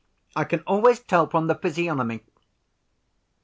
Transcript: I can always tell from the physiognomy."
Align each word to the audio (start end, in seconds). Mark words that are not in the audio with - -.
I 0.35 0.45
can 0.45 0.61
always 0.61 0.99
tell 0.99 1.27
from 1.29 1.45
the 1.45 1.53
physiognomy." 1.53 2.23